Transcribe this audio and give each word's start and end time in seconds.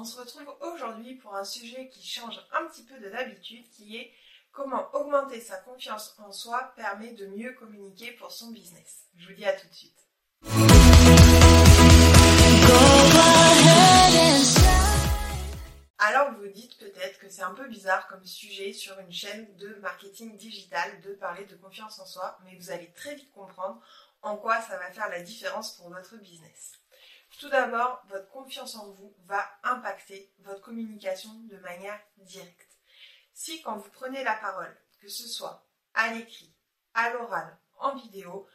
On 0.00 0.04
se 0.04 0.18
retrouve 0.18 0.50
aujourd'hui 0.62 1.16
pour 1.16 1.34
un 1.34 1.44
sujet 1.44 1.90
qui 1.90 2.02
change 2.02 2.40
un 2.52 2.66
petit 2.68 2.84
peu 2.84 2.98
de 3.00 3.10
d'habitude, 3.10 3.68
qui 3.68 3.98
est 3.98 4.10
comment 4.50 4.88
augmenter 4.94 5.42
sa 5.42 5.58
confiance 5.58 6.18
en 6.24 6.32
soi 6.32 6.72
permet 6.74 7.12
de 7.12 7.26
mieux 7.26 7.52
communiquer 7.52 8.12
pour 8.12 8.32
son 8.32 8.50
business. 8.50 9.04
Je 9.18 9.28
vous 9.28 9.34
dis 9.34 9.44
à 9.44 9.52
tout 9.52 9.68
de 9.68 9.74
suite. 9.74 10.08
Alors 15.98 16.32
vous 16.32 16.44
vous 16.44 16.48
dites 16.48 16.78
peut-être 16.78 17.18
que 17.18 17.28
c'est 17.28 17.42
un 17.42 17.52
peu 17.52 17.68
bizarre 17.68 18.08
comme 18.08 18.24
sujet 18.24 18.72
sur 18.72 18.98
une 19.00 19.12
chaîne 19.12 19.54
de 19.56 19.74
marketing 19.82 20.38
digital 20.38 20.98
de 21.02 21.12
parler 21.12 21.44
de 21.44 21.56
confiance 21.56 21.98
en 21.98 22.06
soi, 22.06 22.38
mais 22.46 22.56
vous 22.56 22.70
allez 22.70 22.90
très 22.92 23.16
vite 23.16 23.30
comprendre 23.32 23.78
en 24.22 24.38
quoi 24.38 24.62
ça 24.62 24.78
va 24.78 24.90
faire 24.92 25.10
la 25.10 25.20
différence 25.20 25.76
pour 25.76 25.90
votre 25.90 26.16
business. 26.16 26.80
Tout 27.40 27.48
d'abord, 27.48 28.02
votre 28.10 28.28
confiance 28.28 28.74
en 28.74 28.90
vous 28.90 29.14
va 29.24 29.50
impacter 29.62 30.30
votre 30.40 30.60
communication 30.60 31.30
de 31.44 31.56
manière 31.56 31.98
directe. 32.18 32.76
Si 33.32 33.62
quand 33.62 33.78
vous 33.78 33.88
prenez 33.88 34.22
la 34.22 34.34
parole, 34.34 34.76
que 35.00 35.08
ce 35.08 35.26
soit 35.26 35.66
à 35.94 36.12
l'écrit, 36.12 36.52
à 36.92 37.14
l'oral, 37.14 37.56
en 37.78 37.96
vidéo, 37.96 38.46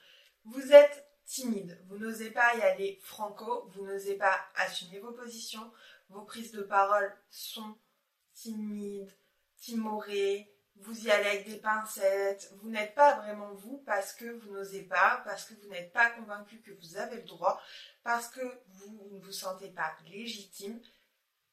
vous 0.44 0.72
êtes 0.72 1.04
timide, 1.26 1.84
vous 1.88 1.98
n'osez 1.98 2.30
pas 2.30 2.56
y 2.58 2.62
aller 2.62 3.00
franco, 3.02 3.68
vous 3.74 3.88
n'osez 3.88 4.18
pas 4.18 4.40
assumer 4.54 5.00
vos 5.00 5.14
positions, 5.14 5.74
vos 6.10 6.22
prises 6.22 6.52
de 6.52 6.62
parole 6.62 7.12
sont 7.32 7.76
timides, 8.36 9.18
timorées, 9.58 10.55
vous 10.78 11.06
y 11.06 11.12
allez 11.12 11.28
avec 11.28 11.48
des 11.48 11.58
pincettes, 11.58 12.52
vous 12.62 12.70
n'êtes 12.70 12.96
pas 12.96 13.16
vraiment 13.16 13.54
vous 13.54 13.78
parce 13.86 14.14
que 14.14 14.26
vous 14.26 14.52
n'osez 14.52 14.84
pas, 14.84 15.22
parce 15.26 15.46
que 15.46 15.54
vous 15.56 15.70
n'êtes 15.70 15.94
pas 15.94 16.10
convaincu 16.12 16.62
que 16.62 16.72
vous 16.72 16.98
avez 16.98 17.18
le 17.18 17.24
droit, 17.24 17.62
parce 18.04 18.28
que 18.28 18.42
vous 18.68 19.10
ne 19.12 19.20
vous 19.20 19.32
sentez 19.32 19.70
pas 19.70 19.96
légitime, 20.08 20.80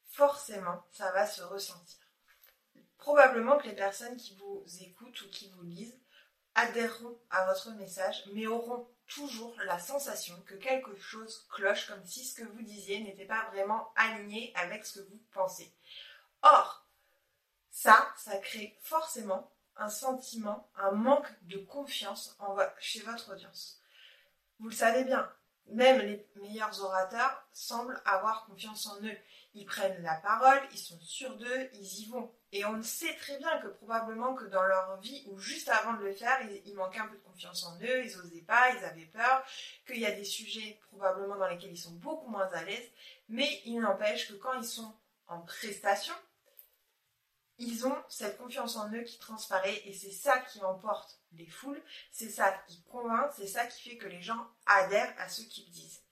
forcément, 0.07 0.85
ça 0.91 1.11
va 1.12 1.27
se 1.27 1.43
ressentir. 1.43 2.01
Probablement 2.98 3.59
que 3.59 3.69
les 3.69 3.75
personnes 3.75 4.17
qui 4.17 4.37
vous 4.37 4.65
écoutent 4.81 5.23
ou 5.23 5.31
qui 5.31 5.50
vous 5.50 5.62
lisent 5.62 5.98
adhéreront 6.55 7.19
à 7.31 7.47
votre 7.47 7.70
message, 7.73 8.23
mais 8.33 8.47
auront 8.47 8.89
toujours 9.06 9.55
la 9.65 9.78
sensation 9.78 10.41
que 10.43 10.55
quelque 10.55 10.95
chose 10.97 11.47
cloche 11.50 11.87
comme 11.87 12.05
si 12.05 12.25
ce 12.25 12.34
que 12.34 12.47
vous 12.47 12.62
disiez 12.62 13.03
n'était 13.03 13.27
pas 13.27 13.48
vraiment 13.50 13.93
aligné 13.97 14.53
avec 14.55 14.84
ce 14.84 15.00
que 15.00 15.09
vous 15.09 15.20
pensez. 15.33 15.73
Or, 16.43 16.87
ça, 17.73 18.06
ça 18.17 18.37
crée 18.37 18.78
forcément 18.83 19.51
un 19.77 19.89
sentiment, 19.89 20.70
un 20.77 20.92
manque 20.92 21.27
de 21.42 21.59
confiance 21.59 22.39
chez 22.78 23.01
votre 23.01 23.33
audience. 23.33 23.81
Vous 24.61 24.69
le 24.69 24.75
savez 24.75 25.05
bien, 25.05 25.28
même 25.67 26.00
les 26.00 26.27
meilleurs 26.37 26.83
orateurs 26.84 27.43
semblent 27.53 28.00
avoir 28.05 28.45
confiance 28.45 28.87
en 28.87 29.03
eux. 29.03 29.17
Ils 29.55 29.65
prennent 29.65 30.03
la 30.03 30.17
parole, 30.17 30.61
ils 30.73 30.78
sont 30.78 31.00
sûrs 31.00 31.37
d'eux, 31.37 31.70
ils 31.75 32.00
y 32.00 32.06
vont. 32.06 32.31
Et 32.53 32.65
on 32.67 32.83
sait 32.83 33.15
très 33.17 33.39
bien 33.39 33.59
que 33.59 33.69
probablement 33.69 34.34
que 34.34 34.45
dans 34.45 34.62
leur 34.62 35.00
vie, 35.00 35.25
ou 35.31 35.39
juste 35.39 35.70
avant 35.70 35.95
de 35.95 36.05
le 36.05 36.12
faire, 36.12 36.39
ils, 36.67 36.75
manquaient 36.75 37.00
un 37.00 37.06
peu 37.06 37.17
de 37.17 37.23
confiance 37.23 37.65
en 37.65 37.78
eux, 37.81 38.05
ils 38.05 38.17
n'osaient 38.17 38.43
pas, 38.43 38.75
ils 38.75 38.84
avaient 38.84 39.06
peur, 39.06 39.43
qu'il 39.87 39.98
y 39.98 40.06
a 40.06 40.12
des 40.12 40.25
sujets 40.25 40.78
probablement 40.89 41.37
dans 41.37 41.48
lesquels 41.48 41.73
ils 41.73 41.78
sont 41.78 41.95
beaucoup 41.95 42.31
moins 42.31 42.48
à 42.53 42.65
l'aise. 42.65 42.91
Mais 43.28 43.62
il 43.65 43.81
n'empêche 43.81 44.28
que 44.28 44.34
quand 44.34 44.55
ils 44.55 44.67
sont 44.67 44.95
en 45.27 45.41
prestation, 45.41 46.15
ils 47.63 47.87
ont 47.87 47.97
cette 48.09 48.39
confiance 48.39 48.77
en 48.77 48.93
eux 48.93 49.03
qui 49.03 49.19
transparaît 49.19 49.83
et 49.85 49.93
c'est 49.93 50.11
ça 50.11 50.39
qui 50.41 50.61
emporte 50.63 51.21
les 51.33 51.47
foules, 51.47 51.81
c'est 52.11 52.29
ça 52.29 52.53
qui 52.67 52.83
convainc, 52.83 53.31
c'est 53.37 53.47
ça 53.47 53.67
qui 53.67 53.89
fait 53.89 53.97
que 53.97 54.09
les 54.09 54.21
gens 54.21 54.49
adhèrent 54.67 55.15
à 55.19 55.29
ce 55.29 55.43
qu'ils 55.43 55.71
disent. 55.71 56.03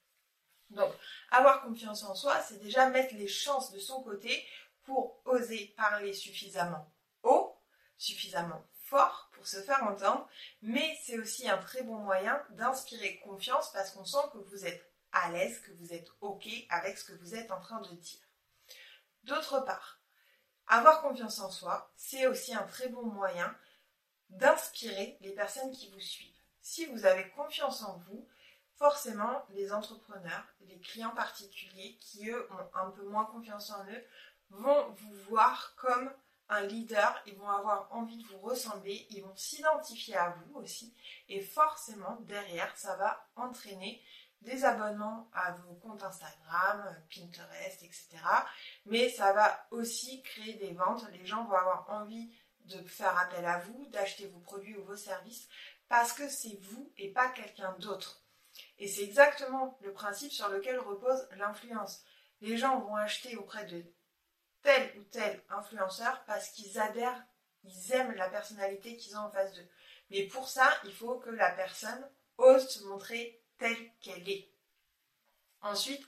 Donc, 0.70 0.92
avoir 1.32 1.62
confiance 1.62 2.04
en 2.04 2.14
soi, 2.14 2.40
c'est 2.42 2.62
déjà 2.62 2.88
mettre 2.88 3.14
les 3.16 3.26
chances 3.26 3.72
de 3.72 3.80
son 3.80 4.00
côté 4.02 4.46
pour 4.84 5.20
oser 5.24 5.74
parler 5.76 6.12
suffisamment 6.12 6.88
haut, 7.24 7.56
suffisamment 7.98 8.64
fort 8.84 9.28
pour 9.32 9.46
se 9.46 9.60
faire 9.62 9.82
entendre, 9.82 10.28
mais 10.62 10.96
c'est 11.02 11.18
aussi 11.18 11.48
un 11.48 11.58
très 11.58 11.82
bon 11.82 11.96
moyen 11.96 12.40
d'inspirer 12.50 13.18
confiance 13.24 13.72
parce 13.72 13.90
qu'on 13.90 14.04
sent 14.04 14.28
que 14.32 14.38
vous 14.38 14.66
êtes 14.66 14.92
à 15.10 15.32
l'aise, 15.32 15.60
que 15.60 15.72
vous 15.72 15.92
êtes 15.92 16.08
OK 16.20 16.46
avec 16.68 16.96
ce 16.96 17.04
que 17.04 17.18
vous 17.18 17.34
êtes 17.34 17.50
en 17.50 17.60
train 17.60 17.80
de 17.80 17.94
dire. 17.96 18.20
D'autre 19.24 19.60
part, 19.60 19.99
avoir 20.70 21.02
confiance 21.02 21.40
en 21.40 21.50
soi, 21.50 21.90
c'est 21.96 22.26
aussi 22.26 22.54
un 22.54 22.62
très 22.62 22.88
bon 22.88 23.02
moyen 23.02 23.54
d'inspirer 24.30 25.18
les 25.20 25.32
personnes 25.32 25.72
qui 25.72 25.90
vous 25.90 26.00
suivent. 26.00 26.30
Si 26.62 26.86
vous 26.86 27.04
avez 27.04 27.28
confiance 27.30 27.82
en 27.82 27.98
vous, 27.98 28.26
forcément, 28.76 29.44
les 29.50 29.72
entrepreneurs, 29.72 30.46
les 30.60 30.78
clients 30.78 31.14
particuliers 31.14 31.98
qui, 32.00 32.30
eux, 32.30 32.48
ont 32.52 32.78
un 32.78 32.90
peu 32.90 33.02
moins 33.02 33.24
confiance 33.24 33.70
en 33.70 33.84
eux, 33.86 34.04
vont 34.50 34.90
vous 34.90 35.12
voir 35.28 35.74
comme 35.74 36.12
un 36.48 36.62
leader, 36.62 37.20
ils 37.26 37.36
vont 37.36 37.48
avoir 37.48 37.92
envie 37.92 38.18
de 38.18 38.26
vous 38.28 38.38
ressembler, 38.38 39.06
ils 39.10 39.22
vont 39.22 39.36
s'identifier 39.36 40.16
à 40.16 40.30
vous 40.30 40.60
aussi, 40.60 40.94
et 41.28 41.40
forcément, 41.40 42.16
derrière, 42.22 42.76
ça 42.76 42.96
va 42.96 43.28
entraîner 43.36 44.02
des 44.42 44.64
abonnements 44.64 45.30
à 45.34 45.52
vos 45.52 45.74
comptes 45.74 46.02
Instagram, 46.02 46.96
Pinterest, 47.14 47.82
etc. 47.82 48.08
Mais 48.86 49.10
ça 49.10 49.32
va 49.32 49.66
aussi 49.70 50.22
créer 50.22 50.54
des 50.54 50.72
ventes. 50.72 51.04
Les 51.12 51.26
gens 51.26 51.44
vont 51.44 51.56
avoir 51.56 51.88
envie 51.90 52.32
de 52.64 52.82
faire 52.84 53.16
appel 53.18 53.44
à 53.44 53.58
vous, 53.58 53.86
d'acheter 53.86 54.26
vos 54.28 54.40
produits 54.40 54.76
ou 54.76 54.84
vos 54.84 54.96
services 54.96 55.48
parce 55.88 56.12
que 56.12 56.28
c'est 56.28 56.58
vous 56.62 56.92
et 56.96 57.12
pas 57.12 57.28
quelqu'un 57.28 57.76
d'autre. 57.80 58.22
Et 58.78 58.88
c'est 58.88 59.02
exactement 59.02 59.78
le 59.82 59.92
principe 59.92 60.32
sur 60.32 60.48
lequel 60.48 60.78
repose 60.78 61.28
l'influence. 61.36 62.02
Les 62.40 62.56
gens 62.56 62.78
vont 62.80 62.96
acheter 62.96 63.36
auprès 63.36 63.64
de 63.66 63.84
tel 64.62 64.98
ou 64.98 65.02
tel 65.04 65.42
influenceur 65.50 66.24
parce 66.26 66.48
qu'ils 66.50 66.78
adhèrent, 66.78 67.22
ils 67.64 67.92
aiment 67.92 68.14
la 68.14 68.30
personnalité 68.30 68.96
qu'ils 68.96 69.16
ont 69.16 69.22
en 69.22 69.30
face 69.30 69.52
d'eux. 69.52 69.68
Mais 70.10 70.24
pour 70.24 70.48
ça, 70.48 70.70
il 70.84 70.92
faut 70.92 71.18
que 71.18 71.30
la 71.30 71.50
personne 71.50 72.08
ose 72.38 72.68
se 72.68 72.84
montrer 72.84 73.42
telle 73.60 73.90
qu'elle 74.00 74.28
est. 74.28 74.48
Ensuite, 75.62 76.04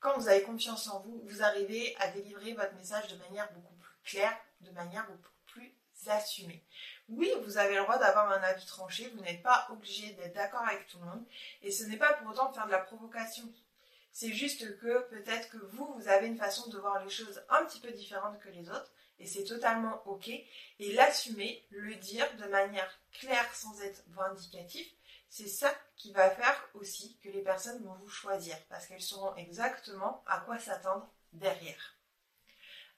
quand 0.00 0.18
vous 0.18 0.28
avez 0.28 0.42
confiance 0.42 0.88
en 0.88 1.00
vous, 1.00 1.22
vous 1.24 1.42
arrivez 1.42 1.96
à 2.00 2.08
délivrer 2.08 2.52
votre 2.52 2.74
message 2.74 3.08
de 3.08 3.16
manière 3.16 3.50
beaucoup 3.52 3.74
plus 3.76 3.94
claire, 4.04 4.36
de 4.60 4.70
manière 4.72 5.06
beaucoup 5.06 5.30
plus 5.46 5.74
assumée. 6.08 6.62
Oui, 7.08 7.32
vous 7.44 7.56
avez 7.56 7.76
le 7.76 7.82
droit 7.82 7.98
d'avoir 7.98 8.30
un 8.30 8.42
avis 8.42 8.66
tranché, 8.66 9.08
vous 9.14 9.22
n'êtes 9.22 9.42
pas 9.42 9.66
obligé 9.70 10.12
d'être 10.14 10.34
d'accord 10.34 10.62
avec 10.62 10.86
tout 10.88 10.98
le 10.98 11.06
monde, 11.06 11.24
et 11.62 11.70
ce 11.70 11.84
n'est 11.84 11.96
pas 11.96 12.12
pour 12.14 12.28
autant 12.28 12.52
faire 12.52 12.66
de 12.66 12.72
la 12.72 12.80
provocation. 12.80 13.50
C'est 14.12 14.32
juste 14.32 14.78
que 14.78 15.08
peut-être 15.08 15.48
que 15.48 15.58
vous, 15.58 15.94
vous 15.94 16.08
avez 16.08 16.26
une 16.26 16.38
façon 16.38 16.68
de 16.70 16.78
voir 16.78 17.02
les 17.04 17.10
choses 17.10 17.42
un 17.48 17.64
petit 17.64 17.80
peu 17.80 17.90
différente 17.92 18.38
que 18.40 18.48
les 18.48 18.68
autres, 18.68 18.92
et 19.18 19.26
c'est 19.26 19.44
totalement 19.44 20.02
ok. 20.06 20.28
Et 20.28 20.92
l'assumer, 20.92 21.64
le 21.70 21.94
dire 21.96 22.26
de 22.36 22.46
manière 22.46 22.90
claire 23.12 23.54
sans 23.54 23.80
être 23.82 24.02
vindicatif, 24.08 24.86
c'est 25.36 25.48
ça 25.48 25.70
qui 25.96 26.14
va 26.14 26.30
faire 26.30 26.68
aussi 26.72 27.18
que 27.18 27.28
les 27.28 27.42
personnes 27.42 27.84
vont 27.84 27.94
vous 27.96 28.08
choisir 28.08 28.56
parce 28.70 28.86
qu'elles 28.86 29.02
sauront 29.02 29.34
exactement 29.36 30.24
à 30.26 30.38
quoi 30.38 30.58
s'attendre 30.58 31.06
derrière. 31.34 31.94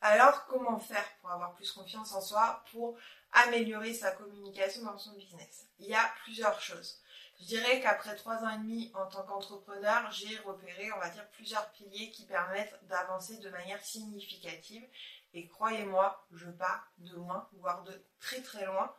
Alors, 0.00 0.46
comment 0.46 0.78
faire 0.78 1.04
pour 1.20 1.32
avoir 1.32 1.56
plus 1.56 1.72
confiance 1.72 2.12
en 2.12 2.20
soi, 2.20 2.62
pour 2.70 2.96
améliorer 3.32 3.92
sa 3.92 4.12
communication 4.12 4.84
dans 4.84 4.96
son 4.98 5.14
business? 5.14 5.66
Il 5.80 5.88
y 5.88 5.96
a 5.96 6.12
plusieurs 6.22 6.60
choses. 6.60 7.00
Je 7.40 7.46
dirais 7.46 7.80
qu'après 7.80 8.14
trois 8.14 8.36
ans 8.44 8.50
et 8.50 8.58
demi 8.58 8.92
en 8.94 9.06
tant 9.06 9.24
qu'entrepreneur, 9.24 10.08
j'ai 10.12 10.38
repéré, 10.38 10.92
on 10.92 11.00
va 11.00 11.10
dire, 11.10 11.28
plusieurs 11.30 11.68
piliers 11.72 12.12
qui 12.12 12.24
permettent 12.24 12.78
d'avancer 12.84 13.38
de 13.38 13.50
manière 13.50 13.84
significative. 13.84 14.86
Et 15.34 15.48
croyez-moi, 15.48 16.24
je 16.30 16.48
pars 16.50 16.86
de 16.98 17.16
loin, 17.16 17.48
voire 17.54 17.82
de 17.82 18.00
très 18.20 18.42
très 18.42 18.64
loin, 18.64 18.94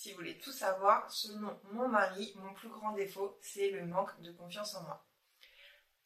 si 0.00 0.12
vous 0.12 0.16
voulez 0.16 0.38
tout 0.38 0.52
savoir, 0.52 1.10
selon 1.10 1.60
mon 1.72 1.86
mari, 1.86 2.32
mon 2.36 2.54
plus 2.54 2.70
grand 2.70 2.92
défaut, 2.92 3.36
c'est 3.42 3.68
le 3.68 3.84
manque 3.84 4.18
de 4.22 4.32
confiance 4.32 4.74
en 4.74 4.82
moi. 4.84 5.04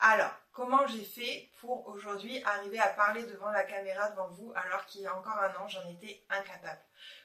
Alors, 0.00 0.32
comment 0.50 0.84
j'ai 0.88 1.05
fait 1.05 1.53
pour 1.60 1.87
aujourd'hui 1.87 2.43
arriver 2.43 2.81
à 2.81 2.88
parler 2.88 3.22
devant 3.22 3.53
la 3.53 3.62
caméra 3.62 4.10
devant 4.10 4.30
vous 4.30 4.53
alors 4.57 4.84
qu'il 4.86 5.03
y 5.03 5.07
a 5.07 5.16
encore 5.16 5.39
un 5.39 5.54
an, 5.63 5.68
j'en 5.68 5.89
étais 5.89 6.24
incapable? 6.28 6.80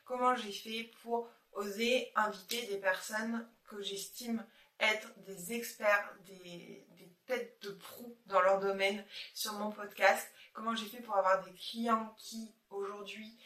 Comment 0.06 0.36
j'ai 0.36 0.52
fait 0.52 0.92
pour 1.02 1.28
oser 1.54 2.12
inviter 2.16 2.68
des 2.68 2.78
personnes 2.78 3.50
que 3.68 3.82
j'estime 3.82 4.46
être 4.80 5.12
des 5.26 5.54
experts, 5.54 6.14
des, 6.28 6.86
têtes 7.26 7.64
de 7.64 7.72
proue 7.72 8.16
dans 8.28 8.42
leur 8.42 8.60
domaine 8.60 9.04
sur 9.34 9.54
mon 9.54 9.72
podcast? 9.72 10.30
Comment 10.54 10.76
j'ai 10.76 10.86
fait 10.86 11.02
pour 11.02 11.18
avoir 11.18 11.44
des 11.44 11.54
clients 11.54 12.14
qui 12.20 12.54
aujourd'hui 12.70 13.40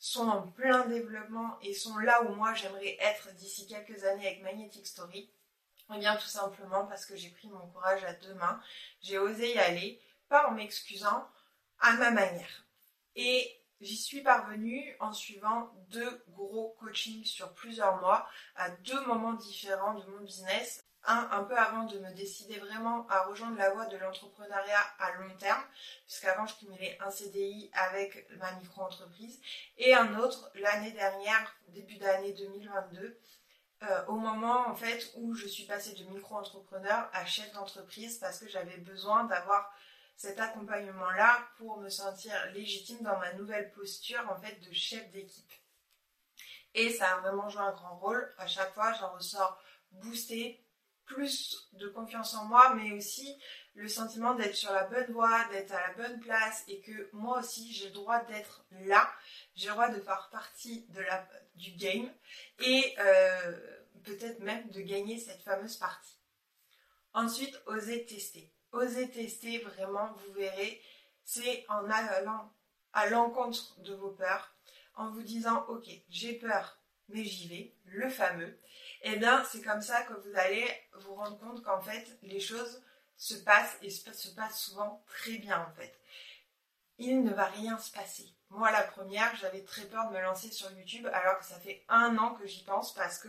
sont 0.00 0.26
en 0.26 0.42
plein 0.42 0.86
développement 0.86 1.58
et 1.60 1.74
sont 1.74 1.98
là 1.98 2.22
où 2.22 2.34
moi 2.34 2.54
j'aimerais 2.54 2.96
être 3.00 3.32
d'ici 3.34 3.66
quelques 3.68 4.02
années 4.04 4.26
avec 4.26 4.42
Magnetic 4.42 4.86
Story 4.86 5.30
Eh 5.94 5.98
bien 5.98 6.16
tout 6.16 6.26
simplement 6.26 6.86
parce 6.86 7.04
que 7.04 7.14
j'ai 7.16 7.28
pris 7.28 7.48
mon 7.48 7.66
courage 7.68 8.02
à 8.04 8.14
deux 8.14 8.34
mains, 8.34 8.60
j'ai 9.02 9.18
osé 9.18 9.54
y 9.54 9.58
aller, 9.58 10.00
pas 10.28 10.48
en 10.48 10.52
m'excusant, 10.52 11.28
à 11.80 11.92
ma 11.92 12.10
manière. 12.10 12.64
Et 13.14 13.60
j'y 13.82 13.96
suis 13.96 14.22
parvenue 14.22 14.96
en 15.00 15.12
suivant 15.12 15.70
deux 15.90 16.24
gros 16.30 16.74
coachings 16.80 17.24
sur 17.24 17.52
plusieurs 17.52 18.00
mois, 18.00 18.26
à 18.56 18.70
deux 18.70 19.04
moments 19.06 19.34
différents 19.34 19.94
de 19.94 20.06
mon 20.06 20.20
business. 20.20 20.82
Un, 21.04 21.28
un 21.32 21.44
peu 21.44 21.56
avant 21.56 21.84
de 21.84 21.98
me 21.98 22.12
décider 22.12 22.58
vraiment 22.58 23.06
à 23.08 23.24
rejoindre 23.24 23.56
la 23.56 23.70
voie 23.70 23.86
de 23.86 23.96
l'entrepreneuriat 23.96 24.84
à 24.98 25.12
long 25.12 25.34
terme, 25.38 25.62
puisqu'avant 26.06 26.46
je 26.46 26.56
cumulais 26.56 26.98
un 27.00 27.10
CDI 27.10 27.70
avec 27.72 28.28
ma 28.38 28.52
micro-entreprise, 28.52 29.40
et 29.78 29.94
un 29.94 30.18
autre 30.18 30.50
l'année 30.54 30.92
dernière, 30.92 31.56
début 31.68 31.96
d'année 31.96 32.32
2022, 32.32 33.18
euh, 33.82 34.04
au 34.08 34.16
moment 34.16 34.68
en 34.68 34.74
fait 34.74 35.10
où 35.16 35.34
je 35.34 35.46
suis 35.46 35.64
passée 35.64 35.94
de 35.94 36.04
micro-entrepreneur 36.04 37.08
à 37.14 37.24
chef 37.24 37.50
d'entreprise 37.52 38.18
parce 38.18 38.38
que 38.38 38.46
j'avais 38.46 38.76
besoin 38.76 39.24
d'avoir 39.24 39.72
cet 40.16 40.38
accompagnement-là 40.38 41.48
pour 41.56 41.78
me 41.78 41.88
sentir 41.88 42.34
légitime 42.52 43.02
dans 43.02 43.16
ma 43.18 43.32
nouvelle 43.32 43.72
posture 43.72 44.20
en 44.30 44.38
fait 44.38 44.60
de 44.60 44.70
chef 44.74 45.10
d'équipe. 45.12 45.50
Et 46.74 46.90
ça 46.90 47.16
a 47.16 47.20
vraiment 47.20 47.48
joué 47.48 47.62
un 47.62 47.72
grand 47.72 47.96
rôle. 47.96 48.34
À 48.36 48.46
chaque 48.46 48.74
fois, 48.74 48.92
j'en 48.92 49.14
ressors 49.14 49.58
boostée, 49.92 50.62
plus 51.14 51.68
de 51.74 51.88
confiance 51.88 52.34
en 52.34 52.44
moi, 52.44 52.74
mais 52.74 52.92
aussi 52.92 53.36
le 53.74 53.88
sentiment 53.88 54.34
d'être 54.34 54.54
sur 54.54 54.72
la 54.72 54.84
bonne 54.84 55.10
voie, 55.12 55.44
d'être 55.50 55.72
à 55.72 55.88
la 55.88 55.94
bonne 55.94 56.20
place 56.20 56.64
et 56.68 56.80
que 56.80 57.08
moi 57.12 57.40
aussi 57.40 57.72
j'ai 57.72 57.86
le 57.86 57.94
droit 57.94 58.22
d'être 58.24 58.64
là, 58.82 59.10
j'ai 59.54 59.68
le 59.68 59.74
droit 59.74 59.88
de 59.88 60.00
faire 60.00 60.28
partie 60.30 60.86
de 60.90 61.00
la, 61.00 61.26
du 61.54 61.72
game 61.72 62.12
et 62.60 62.94
euh, 62.98 63.58
peut-être 64.04 64.40
même 64.40 64.68
de 64.70 64.80
gagner 64.80 65.18
cette 65.18 65.42
fameuse 65.42 65.76
partie. 65.76 66.18
Ensuite, 67.12 67.60
oser 67.66 68.06
tester. 68.06 68.52
Oser 68.72 69.10
tester, 69.10 69.58
vraiment, 69.58 70.12
vous 70.12 70.32
verrez, 70.32 70.80
c'est 71.24 71.64
en 71.68 71.90
allant 71.90 72.52
à 72.92 73.08
l'encontre 73.08 73.80
de 73.80 73.94
vos 73.94 74.10
peurs, 74.10 74.54
en 74.94 75.10
vous 75.10 75.22
disant, 75.22 75.64
ok, 75.68 75.88
j'ai 76.08 76.34
peur, 76.34 76.79
mais 77.12 77.24
j'y 77.24 77.48
vais, 77.48 77.74
le 77.84 78.08
fameux. 78.08 78.58
Et 79.02 79.12
eh 79.12 79.16
bien, 79.16 79.44
c'est 79.44 79.62
comme 79.62 79.80
ça 79.80 80.02
que 80.02 80.12
vous 80.12 80.36
allez 80.36 80.66
vous 81.00 81.14
rendre 81.14 81.38
compte 81.38 81.62
qu'en 81.62 81.80
fait, 81.80 82.18
les 82.22 82.40
choses 82.40 82.82
se 83.16 83.34
passent 83.34 83.76
et 83.82 83.90
se 83.90 84.34
passent 84.34 84.60
souvent 84.60 85.04
très 85.06 85.38
bien 85.38 85.60
en 85.60 85.74
fait. 85.74 85.98
Il 86.98 87.22
ne 87.22 87.32
va 87.32 87.46
rien 87.46 87.78
se 87.78 87.90
passer. 87.92 88.34
Moi, 88.50 88.70
la 88.72 88.82
première, 88.82 89.34
j'avais 89.36 89.62
très 89.62 89.84
peur 89.84 90.08
de 90.08 90.14
me 90.14 90.20
lancer 90.20 90.50
sur 90.50 90.70
YouTube 90.72 91.06
alors 91.12 91.38
que 91.38 91.44
ça 91.44 91.60
fait 91.60 91.84
un 91.88 92.18
an 92.18 92.34
que 92.34 92.46
j'y 92.46 92.64
pense 92.64 92.92
parce 92.94 93.18
que 93.18 93.28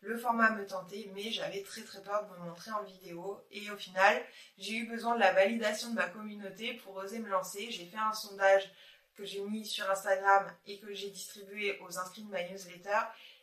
le 0.00 0.16
format 0.16 0.50
me 0.50 0.64
tentait, 0.64 1.10
mais 1.12 1.30
j'avais 1.32 1.62
très 1.62 1.82
très 1.82 2.00
peur 2.02 2.24
de 2.24 2.32
me 2.34 2.46
montrer 2.46 2.70
en 2.70 2.84
vidéo. 2.84 3.44
Et 3.50 3.68
au 3.70 3.76
final, 3.76 4.22
j'ai 4.58 4.76
eu 4.76 4.86
besoin 4.86 5.16
de 5.16 5.20
la 5.20 5.32
validation 5.32 5.90
de 5.90 5.96
ma 5.96 6.08
communauté 6.08 6.74
pour 6.74 6.94
oser 6.94 7.18
me 7.18 7.28
lancer. 7.28 7.70
J'ai 7.70 7.86
fait 7.86 7.98
un 7.98 8.12
sondage 8.12 8.70
que 9.20 9.26
j'ai 9.26 9.42
mis 9.42 9.66
sur 9.66 9.88
Instagram 9.90 10.50
et 10.66 10.78
que 10.78 10.94
j'ai 10.94 11.10
distribué 11.10 11.78
aux 11.80 11.98
inscrits 11.98 12.22
de 12.22 12.30
ma 12.30 12.42
newsletter. 12.44 13.00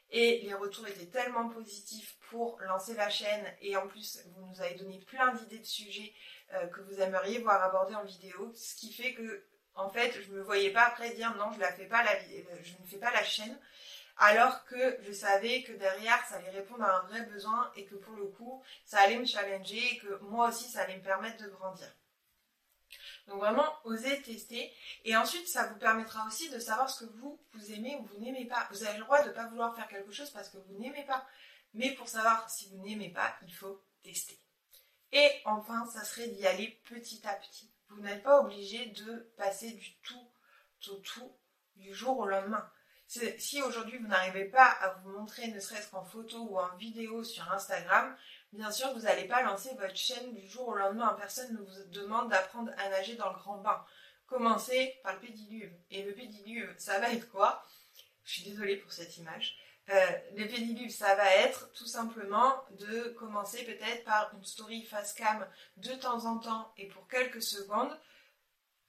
Et 0.10 0.40
les 0.42 0.54
retours 0.54 0.88
étaient 0.88 1.06
tellement 1.06 1.50
positifs 1.50 2.18
pour 2.30 2.60
lancer 2.62 2.96
la 2.96 3.10
chaîne. 3.10 3.46
Et 3.62 3.78
en 3.78 3.88
plus, 3.88 4.24
vous 4.34 4.48
nous 4.48 4.62
avez 4.62 4.76
donné 4.76 5.00
plein 5.00 5.34
d'idées 5.36 5.60
de 5.60 5.66
sujets 5.66 6.14
euh, 6.54 6.66
que 6.68 6.82
vous 6.82 7.00
aimeriez 7.00 7.40
voir 7.40 7.62
abordés 7.64 7.94
en 7.96 8.04
vidéo. 8.04 8.52
Ce 8.56 8.76
qui 8.76 8.92
fait 8.92 9.14
que 9.14 9.44
en 9.76 9.90
fait, 9.90 10.12
je 10.24 10.32
me 10.32 10.42
voyais 10.42 10.72
pas 10.72 10.86
après 10.86 11.12
dire 11.12 11.36
non, 11.36 11.52
je 11.54 11.60
la 11.60 11.72
fais 11.72 11.86
pas 11.86 12.04
la, 12.04 12.20
je 12.20 12.74
ne 12.80 12.88
fais 12.88 12.98
pas 12.98 13.12
la 13.12 13.24
chaîne, 13.24 13.56
alors 14.18 14.66
que 14.66 14.98
je 15.04 15.12
savais 15.12 15.62
que 15.62 15.74
derrière, 15.74 16.26
ça 16.26 16.38
allait 16.38 16.50
répondre 16.50 16.84
à 16.84 17.02
un 17.02 17.04
vrai 17.04 17.22
besoin 17.28 17.72
et 17.76 17.86
que 17.86 17.94
pour 17.94 18.16
le 18.16 18.26
coup, 18.26 18.64
ça 18.86 19.02
allait 19.02 19.20
me 19.20 19.26
challenger 19.26 19.94
et 19.94 19.98
que 20.00 20.18
moi 20.22 20.50
aussi, 20.50 20.68
ça 20.68 20.82
allait 20.82 20.98
me 20.98 21.04
permettre 21.04 21.44
de 21.44 21.50
grandir. 21.50 21.94
Donc 23.28 23.40
vraiment, 23.40 23.68
osez 23.84 24.22
tester. 24.22 24.72
Et 25.04 25.16
ensuite, 25.18 25.48
ça 25.48 25.68
vous 25.68 25.78
permettra 25.78 26.26
aussi 26.26 26.50
de 26.50 26.60
savoir 26.60 26.90
ce 26.90 27.06
que 27.06 27.12
vous, 27.14 27.40
vous 27.54 27.72
aimez 27.72 27.98
ou 27.98 28.06
vous 28.06 28.20
n'aimez 28.20 28.46
pas. 28.46 28.68
Vous 28.72 28.84
avez 28.84 28.98
le 28.98 29.04
droit 29.04 29.22
de 29.22 29.30
ne 29.30 29.34
pas 29.34 29.48
vouloir 29.48 29.76
faire 29.76 29.88
quelque 29.88 30.12
chose 30.12 30.30
parce 30.32 30.50
que 30.50 30.58
vous 30.58 30.80
n'aimez 30.80 31.04
pas. 31.04 31.26
Mais 31.74 31.92
pour 31.92 32.08
savoir 32.08 32.50
si 32.50 32.70
vous 32.70 32.78
n'aimez 32.78 33.10
pas, 33.10 33.36
il 33.46 33.54
faut 33.54 33.84
tester. 34.02 34.40
Et 35.12 35.30
enfin, 35.46 35.86
ça 35.94 36.04
serait 36.04 36.30
d'y 36.30 36.48
aller 36.48 36.80
petit 36.86 37.22
à 37.28 37.34
petit. 37.34 37.72
Vous 37.90 38.02
n'êtes 38.02 38.24
pas 38.24 38.42
obligé 38.42 38.88
de 38.88 39.32
passer 39.38 39.72
du 39.72 39.96
tout 39.98 40.32
au 40.90 40.96
tout 40.96 41.32
du 41.76 41.94
jour 41.94 42.18
au 42.18 42.26
lendemain. 42.26 42.70
Si 43.08 43.62
aujourd'hui 43.62 43.98
vous 44.00 44.08
n'arrivez 44.08 44.46
pas 44.46 44.66
à 44.66 44.90
vous 44.96 45.12
montrer, 45.12 45.48
ne 45.48 45.60
serait-ce 45.62 45.90
qu'en 45.90 46.04
photo 46.04 46.40
ou 46.50 46.60
en 46.60 46.76
vidéo 46.76 47.24
sur 47.24 47.50
Instagram, 47.54 48.16
bien 48.54 48.72
sûr 48.72 48.94
vous 48.94 49.02
n'allez 49.02 49.26
pas 49.26 49.44
lancer 49.44 49.70
votre 49.80 49.96
chaîne 49.96 50.34
du 50.34 50.48
jour 50.48 50.68
au 50.68 50.76
lendemain. 50.76 51.16
Personne 51.20 51.54
ne 51.54 51.60
vous 51.60 51.90
demande 51.92 52.30
d'apprendre 52.30 52.72
à 52.78 52.90
nager 52.90 53.16
dans 53.16 53.30
le 53.30 53.36
grand 53.38 53.58
bain. 53.58 53.84
Commencez 54.26 55.00
par 55.04 55.14
le 55.14 55.20
pédiluve. 55.20 55.72
Et 55.90 56.04
le 56.04 56.14
pédiluve, 56.14 56.74
ça 56.78 57.00
va 57.00 57.12
être 57.12 57.30
quoi? 57.30 57.64
Je 58.24 58.34
suis 58.34 58.44
désolée 58.44 58.76
pour 58.76 58.92
cette 58.92 59.16
image. 59.18 59.58
Euh, 59.90 60.06
les 60.34 60.46
pédiluves, 60.46 60.92
ça 60.92 61.16
va 61.16 61.34
être 61.36 61.72
tout 61.72 61.86
simplement 61.86 62.62
de 62.72 63.16
commencer 63.18 63.64
peut-être 63.64 64.04
par 64.04 64.34
une 64.34 64.44
story 64.44 64.84
face 64.84 65.14
cam 65.14 65.48
de 65.78 65.94
temps 65.94 66.26
en 66.26 66.40
temps 66.40 66.74
et 66.78 66.88
pour 66.88 67.08
quelques 67.08 67.42
secondes 67.42 67.98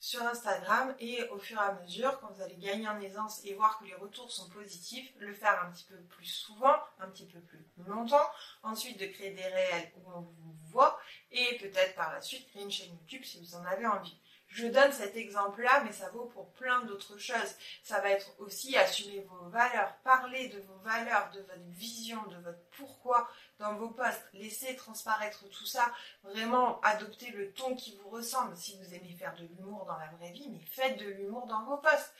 sur 0.00 0.22
Instagram 0.22 0.94
et 1.00 1.22
au 1.30 1.38
fur 1.38 1.58
et 1.58 1.64
à 1.64 1.72
mesure, 1.82 2.20
quand 2.20 2.32
vous 2.32 2.42
allez 2.42 2.56
gagner 2.56 2.88
en 2.88 3.00
aisance 3.00 3.44
et 3.44 3.54
voir 3.54 3.78
que 3.78 3.84
les 3.84 3.94
retours 3.94 4.30
sont 4.30 4.48
positifs, 4.50 5.10
le 5.18 5.32
faire 5.32 5.62
un 5.64 5.72
petit 5.72 5.84
peu 5.84 5.96
plus 5.96 6.26
souvent, 6.26 6.74
un 7.00 7.08
petit 7.08 7.26
peu 7.26 7.40
plus 7.40 7.66
longtemps, 7.86 8.30
ensuite 8.62 8.98
de 9.00 9.06
créer 9.06 9.30
des 9.30 9.42
réels 9.42 9.92
où 9.96 10.10
on 10.10 10.20
vous 10.20 10.56
voit 10.70 10.98
et 11.32 11.58
peut-être 11.58 11.94
par 11.94 12.12
la 12.12 12.20
suite 12.20 12.48
créer 12.48 12.62
une 12.62 12.70
chaîne 12.70 12.96
YouTube 12.96 13.24
si 13.24 13.40
vous 13.40 13.56
en 13.56 13.64
avez 13.64 13.86
envie. 13.86 14.16
Je 14.48 14.66
donne 14.66 14.92
cet 14.92 15.16
exemple-là, 15.16 15.82
mais 15.84 15.92
ça 15.92 16.08
vaut 16.10 16.24
pour 16.24 16.50
plein 16.52 16.82
d'autres 16.82 17.18
choses. 17.18 17.54
Ça 17.82 18.00
va 18.00 18.10
être 18.10 18.30
aussi 18.38 18.76
assumer 18.76 19.20
vos 19.28 19.48
valeurs, 19.50 19.94
parler 20.04 20.48
de 20.48 20.60
vos 20.60 20.78
valeurs, 20.78 21.30
de 21.32 21.40
votre 21.40 21.68
vision, 21.68 22.20
de 22.26 22.36
votre 22.36 22.62
pourquoi 22.76 23.28
dans 23.58 23.74
vos 23.74 23.90
posts. 23.90 24.26
Laissez 24.32 24.74
transparaître 24.76 25.48
tout 25.50 25.66
ça. 25.66 25.92
Vraiment 26.24 26.80
adopter 26.80 27.30
le 27.30 27.52
ton 27.52 27.76
qui 27.76 27.96
vous 27.96 28.08
ressemble. 28.08 28.56
Si 28.56 28.78
vous 28.78 28.94
aimez 28.94 29.14
faire 29.18 29.34
de 29.36 29.44
l'humour 29.44 29.84
dans 29.84 29.98
la 29.98 30.08
vraie 30.18 30.32
vie, 30.32 30.48
mais 30.50 30.64
faites 30.70 30.98
de 30.98 31.06
l'humour 31.06 31.46
dans 31.46 31.64
vos 31.64 31.76
posts. 31.76 32.14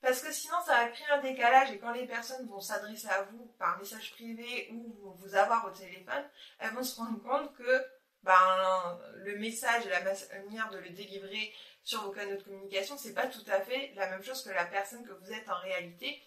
Parce 0.00 0.22
que 0.22 0.32
sinon, 0.32 0.56
ça 0.64 0.72
va 0.76 0.88
créer 0.88 1.10
un 1.10 1.20
décalage 1.20 1.70
et 1.72 1.78
quand 1.78 1.92
les 1.92 2.06
personnes 2.06 2.46
vont 2.48 2.60
s'adresser 2.60 3.08
à 3.08 3.22
vous 3.22 3.52
par 3.58 3.78
message 3.78 4.12
privé 4.12 4.70
ou 4.72 5.14
vous 5.18 5.34
avoir 5.34 5.66
au 5.66 5.70
téléphone, 5.70 6.24
elles 6.58 6.72
vont 6.72 6.82
se 6.82 6.96
rendre 6.96 7.22
compte 7.22 7.54
que 7.54 7.84
ben, 8.22 8.98
le 9.24 9.38
message 9.38 9.86
et 9.86 9.90
la 9.90 10.02
manière 10.44 10.70
de 10.70 10.78
le 10.78 10.90
délivrer 10.90 11.52
sur 11.82 12.02
vos 12.02 12.10
canaux 12.10 12.36
de 12.36 12.42
communication, 12.42 12.96
c'est 12.98 13.14
pas 13.14 13.26
tout 13.26 13.44
à 13.48 13.60
fait 13.60 13.92
la 13.94 14.08
même 14.10 14.22
chose 14.22 14.42
que 14.42 14.50
la 14.50 14.66
personne 14.66 15.04
que 15.04 15.12
vous 15.12 15.32
êtes 15.32 15.48
en 15.48 15.58
réalité. 15.60 16.22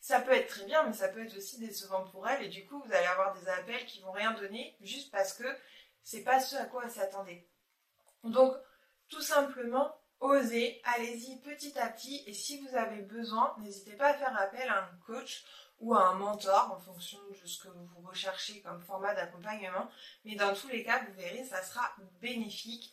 Ça 0.00 0.20
peut 0.20 0.32
être 0.32 0.48
très 0.48 0.64
bien, 0.64 0.84
mais 0.84 0.92
ça 0.92 1.08
peut 1.08 1.24
être 1.24 1.36
aussi 1.36 1.58
décevant 1.58 2.04
pour 2.10 2.28
elle, 2.28 2.44
et 2.44 2.48
du 2.48 2.64
coup, 2.66 2.80
vous 2.80 2.92
allez 2.92 3.06
avoir 3.06 3.38
des 3.38 3.48
appels 3.48 3.84
qui 3.86 4.00
vont 4.00 4.12
rien 4.12 4.32
donner 4.32 4.76
juste 4.80 5.10
parce 5.10 5.32
que 5.32 5.48
c'est 6.04 6.22
pas 6.22 6.40
ce 6.40 6.54
à 6.56 6.66
quoi 6.66 6.84
elle 6.84 6.90
s'attendait. 6.90 7.48
Donc, 8.22 8.54
tout 9.08 9.20
simplement, 9.20 10.00
osez, 10.20 10.80
allez-y 10.84 11.40
petit 11.40 11.76
à 11.78 11.88
petit, 11.88 12.22
et 12.26 12.32
si 12.32 12.60
vous 12.60 12.76
avez 12.76 13.02
besoin, 13.02 13.56
n'hésitez 13.60 13.96
pas 13.96 14.10
à 14.10 14.14
faire 14.14 14.40
appel 14.40 14.68
à 14.68 14.84
un 14.84 14.98
coach 15.04 15.44
ou 15.80 15.94
à 15.94 16.08
un 16.08 16.14
mentor 16.14 16.72
en 16.72 16.80
fonction 16.80 17.18
de 17.30 17.46
ce 17.46 17.62
que 17.62 17.68
vous 17.68 18.06
recherchez 18.06 18.60
comme 18.62 18.80
format 18.82 19.14
d'accompagnement. 19.14 19.88
Mais 20.24 20.34
dans 20.34 20.54
tous 20.54 20.68
les 20.68 20.82
cas, 20.82 21.04
vous 21.04 21.14
verrez, 21.14 21.44
ça 21.44 21.62
sera 21.62 21.94
bénéfique. 22.20 22.92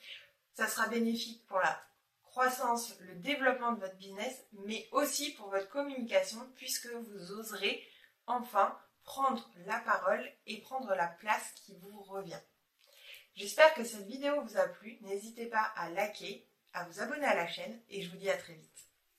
Ça 0.53 0.67
sera 0.67 0.87
bénéfique 0.87 1.45
pour 1.47 1.59
la 1.59 1.81
croissance, 2.23 2.97
le 2.99 3.15
développement 3.15 3.73
de 3.73 3.79
votre 3.79 3.95
business, 3.95 4.45
mais 4.65 4.87
aussi 4.91 5.31
pour 5.33 5.49
votre 5.49 5.69
communication 5.69 6.39
puisque 6.55 6.87
vous 6.87 7.31
oserez 7.31 7.81
enfin 8.27 8.77
prendre 9.03 9.49
la 9.65 9.79
parole 9.79 10.29
et 10.45 10.61
prendre 10.61 10.93
la 10.95 11.07
place 11.07 11.51
qui 11.65 11.75
vous 11.77 12.01
revient. 12.03 12.39
J'espère 13.35 13.73
que 13.73 13.83
cette 13.83 14.07
vidéo 14.07 14.41
vous 14.41 14.57
a 14.57 14.67
plu. 14.67 14.97
N'hésitez 15.01 15.47
pas 15.47 15.71
à 15.75 15.89
liker, 15.89 16.47
à 16.73 16.85
vous 16.85 17.01
abonner 17.01 17.25
à 17.25 17.35
la 17.35 17.47
chaîne 17.47 17.81
et 17.89 18.01
je 18.01 18.09
vous 18.09 18.17
dis 18.17 18.29
à 18.29 18.37
très 18.37 18.53
vite. 18.53 18.84